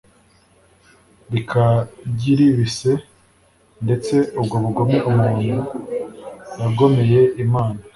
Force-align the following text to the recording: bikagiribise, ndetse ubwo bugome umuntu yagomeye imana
bikagiribise, 1.31 2.91
ndetse 3.85 4.15
ubwo 4.39 4.55
bugome 4.63 4.97
umuntu 5.11 5.49
yagomeye 6.59 7.21
imana 7.43 7.79